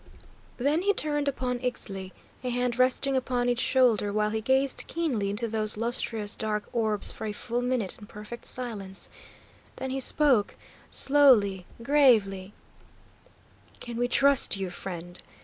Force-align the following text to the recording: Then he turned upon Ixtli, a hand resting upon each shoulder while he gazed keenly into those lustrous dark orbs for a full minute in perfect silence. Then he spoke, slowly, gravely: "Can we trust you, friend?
Then 0.57 0.81
he 0.81 0.93
turned 0.95 1.27
upon 1.27 1.59
Ixtli, 1.59 2.11
a 2.43 2.49
hand 2.49 2.79
resting 2.79 3.15
upon 3.15 3.47
each 3.47 3.59
shoulder 3.59 4.11
while 4.11 4.31
he 4.31 4.41
gazed 4.41 4.85
keenly 4.87 5.29
into 5.29 5.47
those 5.47 5.77
lustrous 5.77 6.35
dark 6.35 6.63
orbs 6.73 7.11
for 7.11 7.25
a 7.27 7.31
full 7.31 7.61
minute 7.61 7.97
in 7.99 8.07
perfect 8.07 8.47
silence. 8.47 9.09
Then 9.75 9.91
he 9.91 9.99
spoke, 9.99 10.55
slowly, 10.89 11.67
gravely: 11.83 12.51
"Can 13.79 13.97
we 13.97 14.07
trust 14.07 14.57
you, 14.57 14.71
friend? 14.71 15.21